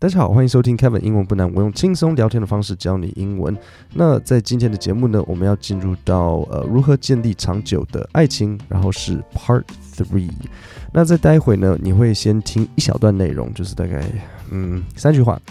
[0.00, 3.56] 大家好，欢迎收听 Kevin 英文不难，我用轻松聊天的方式教你英文。
[3.94, 9.64] 那在今天的节目呢，我们要进入到呃如何建立长久的爱情，然后是 Part
[9.96, 10.30] Three。
[10.92, 14.04] 那在待会呢，你会先听一小段内容，就是大概
[14.52, 15.42] 嗯三句话，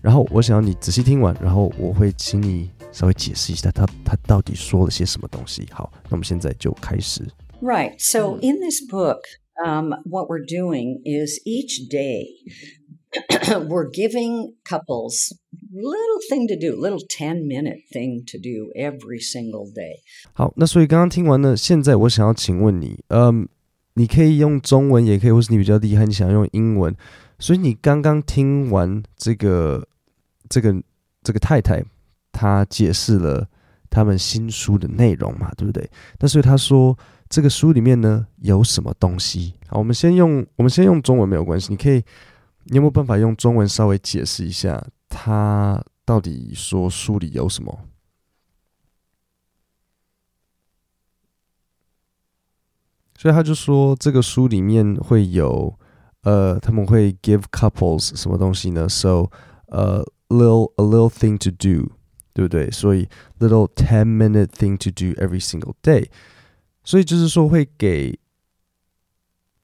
[0.00, 5.66] 然后我想要你仔细听完，然后我会请你稍微解释一下他他到底说了些什么东西。
[5.72, 7.26] 好，那我们现在就开始。
[7.60, 7.96] Right.
[7.98, 9.18] So in this book,
[9.66, 12.28] um, what we're doing is each day.
[13.68, 15.32] we're giving couples
[15.72, 20.00] little thing to do, little ten minute thing to do every single day.
[20.32, 23.48] 好，那所以刚刚听完呢，现在我想要请问你，嗯，
[23.94, 26.94] 你可以用中文，也可以，或是你比较厉害，你想要用英文。
[27.38, 29.86] 所以你刚刚听完这个
[30.48, 30.74] 这个
[31.22, 31.82] 这个太太，
[32.32, 33.48] 她解释了
[33.88, 35.88] 他们新书的内容嘛，对不对？
[36.18, 36.98] 那所以她说
[37.30, 39.54] 这个书里面呢有什么东西？
[39.68, 42.02] 好，我们先用我们先用中文没有关系，你可以。
[42.68, 47.88] 你有没有办法用中文稍微解释一下，他到底说书里有什么？
[53.16, 55.78] 所以他就说，这个书里面会有，
[56.22, 59.30] 呃，他们会 give couples 什么东西呢？So，
[59.68, 61.92] 呃，little a little thing to do，
[62.34, 62.70] 对不对？
[62.70, 63.08] 所以
[63.38, 66.08] little ten minute thing to do every single day，
[66.82, 68.18] 所以就是说会给。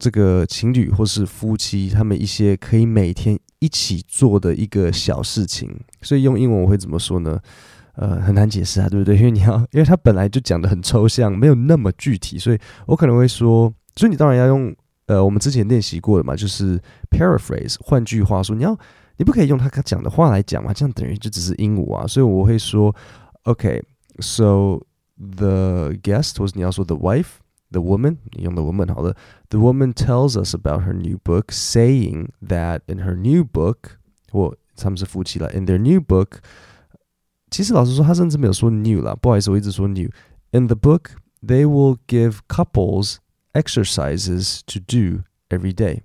[0.03, 7.39] 这个情侣或是夫妻，他们一些可以每天一起做的一个小事情，所以用英文我会怎么说呢？
[7.95, 9.15] 呃，很难解释啊，对不对？
[9.17, 14.75] 因为你要，因为他本来就讲得很抽象，没有那么具体，所以我可能会说，所以你当然要用，
[15.07, 18.77] 呃，我们之前练习过的嘛，就是 paraphrase，换句话说，你要，
[19.19, 22.93] 你不可以用他讲的话来讲嘛，这样等于就只是鹦鹉啊，所以我会说
[23.45, 24.81] ，OK，so
[25.37, 27.42] the guest，或是你要说 the wife。
[27.72, 29.16] The woman, 你用的 woman 好了。
[29.50, 33.98] The woman tells us about her new book, saying that in her new book，
[34.32, 35.52] 或他们是夫妻了。
[35.52, 36.38] In their new book，
[37.52, 41.12] 其实老实说，他甚至没有说 new 啦，不好意思，我一直说 new。In the book,
[41.46, 43.18] they will give couples
[43.52, 46.02] exercises to do every day。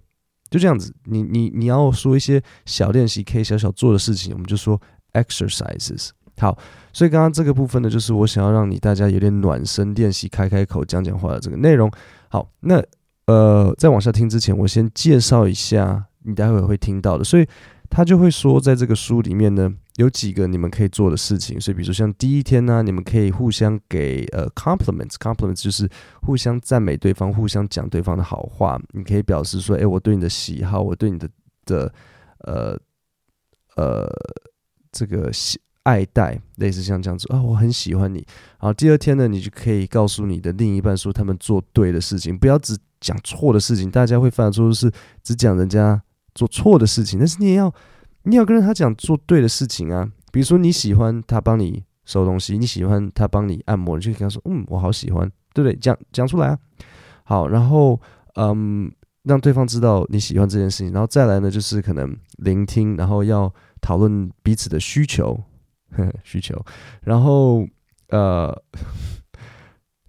[0.50, 4.80] 就这样子，你你你要说一些小练习，可以小小做的事情，我们就说
[5.12, 6.10] exercises。
[6.39, 6.57] 好，
[6.93, 11.91] 所以刚刚这个部分呢，就是我想要让你大家有点暖身练习开开口讲讲话的这个内容。
[12.29, 12.83] 好，那
[13.25, 17.23] 呃，在往下听之前，我先介绍一下你待会会听到的。
[17.23, 17.47] 所以
[17.89, 21.59] 他就会说，在这个书里面呢，有几个你们可以做的事情。
[21.59, 25.89] 所以比如说像第一天呢，你们可以互相给呃 compliments，compliments 就是
[26.21, 28.79] 互相赞美对方，互相讲对方的好话。
[28.91, 31.27] 你可以表示说，诶，我对你的喜好，我对你的
[31.65, 31.93] 的
[32.41, 32.79] 呃
[33.75, 34.07] 呃
[34.91, 35.59] 这个喜。
[35.87, 38.17] 爱戴类似像这样子啊、我很喜欢你。
[38.59, 43.89] 然后第二天呢，你就可以告诉你的另一半说他们做对的事情，不要只讲错的事情。
[43.89, 44.91] 大家会犯的错是
[45.23, 46.01] 只讲人家
[46.35, 47.73] 做错的事情，但是你也要
[48.23, 50.05] 你要跟他讲做对的事情啊。
[50.29, 55.73] 比如说你喜欢他帮你收东西，你喜欢他帮你按摩，你就可以跟他说嗯，我好喜欢，对不对？
[55.77, 56.59] 讲讲出来啊。
[57.23, 57.97] 好，然后
[58.35, 58.91] 嗯，
[59.23, 63.49] 让对方知道你喜欢这件事情，然后再来呢，就是可能聆听，然后要
[63.79, 65.39] 讨论彼此的需求。
[66.23, 66.63] 需求，
[67.01, 67.67] 然后
[68.09, 68.63] 呃，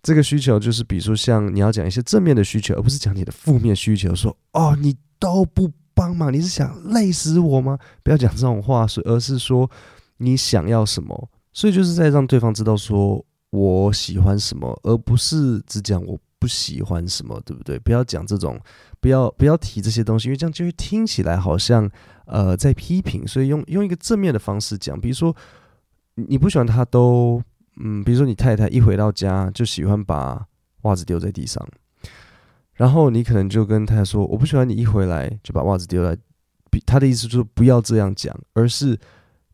[0.02, 4.14] 这个需求就是，比如说像你要讲一些正面的需求，而不是讲你的负面需求。
[4.14, 7.78] 说哦，你都不帮忙，你是想累死我吗？
[8.02, 9.68] 不要讲这种话，而是说
[10.18, 11.28] 你想要什么。
[11.52, 17.78] 所以就是在让对方知道说我喜欢什么，而不是只讲我不喜欢什么，对不对？
[17.80, 18.60] 不要讲这种，
[19.00, 21.90] 不要不要提这些东西，因为这样就会听起来好像
[22.26, 23.26] 呃在批评。
[23.26, 25.34] 所以用用一个正面的方式讲，比如说。
[26.28, 27.42] 你不喜欢他都，
[27.80, 30.46] 嗯，比如说你太太一回到家就喜欢把
[30.82, 31.66] 袜子丢在地上，
[32.74, 36.18] 然后你可能就跟太太说，我不喜欢你一回来就把袜子丢在，
[36.84, 38.98] 他的意思就是不要这样讲，而是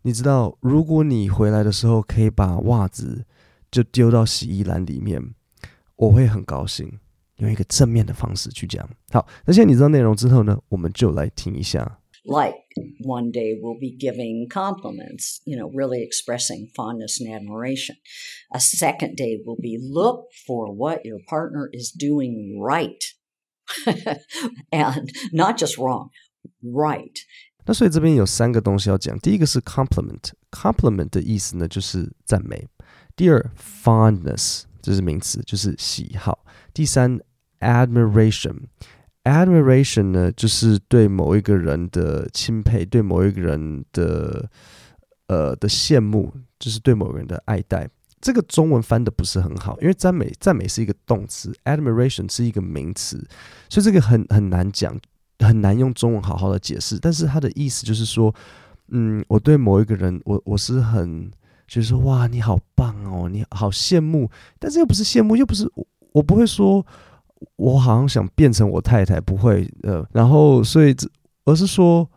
[0.02, 3.24] 你知道，如果你回来的时候可以把袜子
[3.70, 5.22] 就丢到洗衣篮里面，
[5.96, 6.98] 我会很高兴，
[7.36, 8.88] 用一个正面的方式去讲。
[9.10, 11.98] 好，那现在你知道内容之后呢，我们就来听一下。
[12.24, 12.50] 来
[13.01, 17.95] one day we'll be giving compliments, you know, really expressing fondness and admiration.
[18.53, 23.03] A second day will be look for what your partner is doing right.
[24.71, 26.09] and not just wrong,
[26.63, 27.15] right.
[27.65, 29.17] 那所以这边有三个东西要讲。
[29.19, 32.67] 第一个是 compliment，compliment 的意思呢就是赞美。
[33.15, 36.45] 第二 fondness 这是名词，就是喜好。
[36.73, 37.19] 第三
[37.59, 38.69] admiration。
[39.24, 44.48] Admiration 呢，就是对某一个人的钦佩，对某一个人的
[45.26, 47.88] 呃的羡慕，就是对某个人的爱戴。
[48.20, 53.22] 这个中文翻的不是很好，因为赞美赞美是一个动词，admiration 是一个名词，
[53.68, 54.98] 所以这个很很难讲，
[55.40, 58.34] 很难用中文好好的解释，但是他的意思就是说，
[58.88, 61.30] 嗯，我对某一个人，我我是很
[61.66, 65.70] 就是说，哇，你好棒哦，你好羡慕，但是又不是羡慕，又不是，
[66.12, 66.86] 我不会说，
[67.56, 70.94] 我好像想变成我太太，不会，呃，然后所以，
[71.44, 72.08] 而是说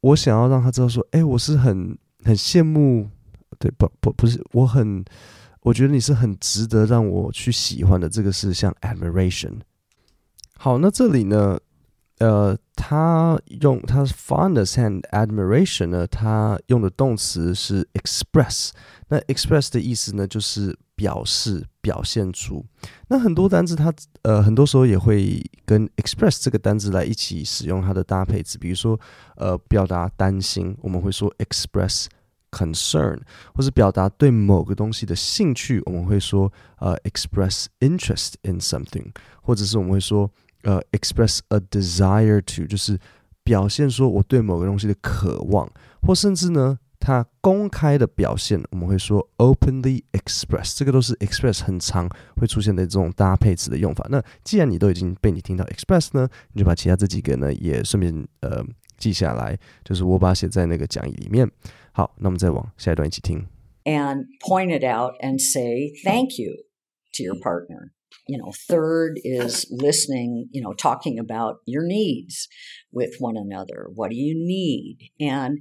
[0.00, 3.08] 我想要让他知道说，哎，我是很很羡慕，
[3.58, 5.04] 对，不不不是，我很，
[5.62, 9.52] 我觉得你是很值得让我去喜欢的，这个是像 admiration。
[10.56, 11.58] 好，那这里呢？
[12.20, 18.70] 呃，他用他 fondness and admiration 呢，他用的动词是 express。
[19.08, 22.64] 那 express 的意思呢，就是表示、表现出。
[23.08, 23.90] 那很多单词它
[24.20, 28.58] 呃，很多时候也会跟 express 这个单词来一起使用它的搭配词。
[28.58, 29.00] 比如说，
[29.36, 32.04] 呃，表达担心，我们会说 express
[32.50, 33.18] concern；
[33.54, 40.30] 或是表达对某个东西的兴趣，我们会说呃 express interest in something；或者是我们会说。
[40.62, 42.98] 呃、，express a desire to 就是
[43.42, 45.70] 表现说我对某个东西的渴望，
[46.02, 54.06] 或甚至呢，他公开的表现，我们会说 openly express，这个都是 express 很常会出现的这种搭配词的用法。
[54.10, 58.64] 那既然你都已经被你听到 express 呢，你就把其他这几个呢也顺便呃
[58.98, 61.50] 记下来，就是我把它写在那个讲义里面。
[61.92, 63.46] 好，那我们再往下一段一起听。
[63.84, 66.52] And point it out and say thank you
[67.16, 67.92] to your partner.
[68.26, 72.48] You know, third is listening, you know, talking about your needs
[72.92, 73.88] with one another.
[73.94, 75.10] What do you need?
[75.20, 75.58] And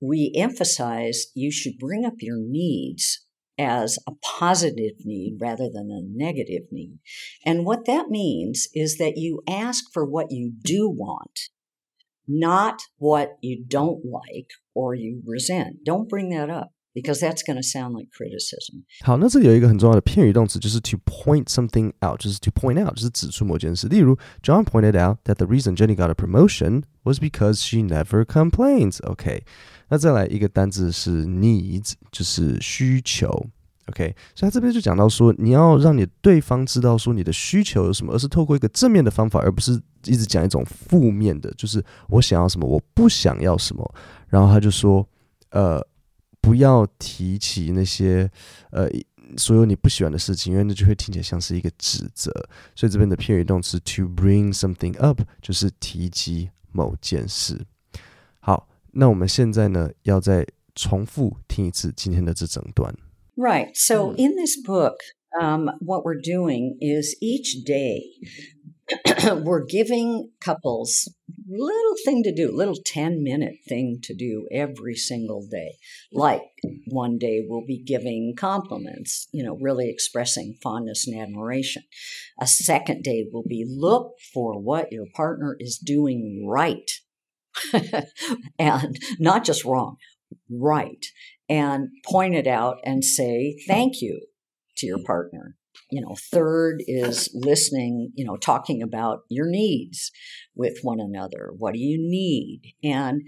[0.00, 3.26] we emphasize you should bring up your needs
[3.58, 6.98] as a positive need rather than a negative need.
[7.44, 11.50] And what that means is that you ask for what you do want,
[12.26, 15.84] not what you don't like or you resent.
[15.84, 18.85] Don't bring that up Because that's going to sound like criticism.
[19.03, 23.89] 好，那这里有一个很重要的片语动词，就是 to point something out，就是 to point out，就是指出某件事。
[23.89, 29.05] 例如，John pointed out that the reason Jenny got a promotion was because she never complains.
[29.05, 29.43] OK，
[29.89, 33.45] 那再来一个单字是 needs，就是需求。
[33.87, 39.73] OK，所以他这边就讲到说，你要让你对方知道说你的需求有什么，而是透过一个正面的方法，而不是
[40.05, 43.95] 一直讲一种负面的，就是我想要什么，我不想要什么。
[44.29, 45.05] 然后他就说，
[45.49, 45.85] 呃。
[46.40, 48.30] 不要提起那些
[48.70, 48.88] 呃
[49.36, 52.32] 所有你不喜欢的事情，因为那就会听起来像是一个指责。
[52.74, 57.64] 所以这边的片语动词 to bring something up 就是提及某件事。
[58.40, 62.94] 好，那我们现在呢要再重复听一次今天的这整段。
[63.36, 63.70] Right.
[63.74, 64.96] So in this book,
[65.40, 68.02] um, what we're doing is each day
[69.42, 71.08] we're giving couples
[71.48, 75.76] little thing to do, little 10 minute thing to do every single day.
[76.12, 76.42] Like
[76.86, 81.82] one day we'll be giving compliments, you know, really expressing fondness and admiration.
[82.40, 86.90] A second day will be look for what your partner is doing right
[88.58, 89.96] and not just wrong,
[90.48, 91.04] right.
[91.48, 94.20] And point it out and say thank you
[94.76, 95.56] to your partner
[95.90, 100.10] you know, third is listening, you know, talking about your needs
[100.54, 101.50] with one another.
[101.56, 102.74] What do you need?
[102.82, 103.22] And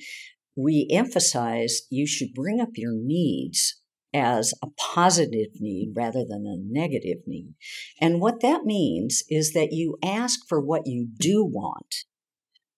[0.56, 3.80] we emphasize you should bring up your needs
[4.14, 7.54] as a positive need rather than a negative need.
[8.00, 12.04] And what that means is that you ask for what you do want,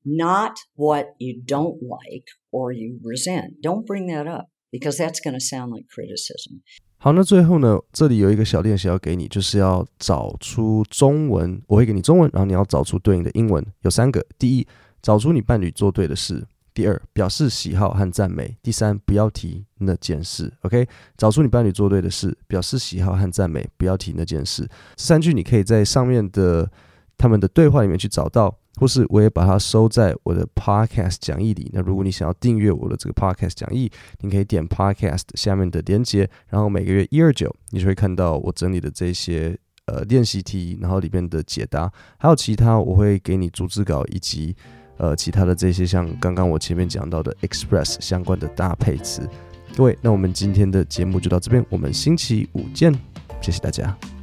[0.04, 3.60] not what you don't like or you resent.
[3.60, 6.62] Don't bring that up because that's going to sound like criticism.
[7.04, 14.66] 好，那最后呢，这里有一个小练习要给你，就是要找出中文，我会给你中文，然后你要找出对应的英文，有三个：第一，
[15.02, 16.36] 找出你伴侣做对的事；
[16.72, 20.50] 第二，表示喜好和赞美；第三，不要提那件事。
[20.62, 24.66] OK，找出你伴侣做对的事，表示喜好和赞美，不要提那件事。
[24.96, 26.66] 三句你可以在上面的
[27.18, 28.56] 他们的对话里面去找到。
[28.76, 31.70] 或是我也把它收在我的 Podcast 讲义里。
[31.72, 33.90] 那如果你想要订阅我的这个 Podcast 讲义，
[34.20, 44.54] 你可以点 Podcast 下面的连接，然后每个月一二九，你就会看到我整理的这些呃练习题，然后里面的解答，还有其他我会给你逐字稿以及
[44.96, 49.28] 呃其他的这些像刚刚我前面讲到的 Express 相关的搭配词。
[49.76, 52.92] 各位，那我们今天的节目就到这边，我们星期五见，
[53.40, 54.13] 谢谢大家。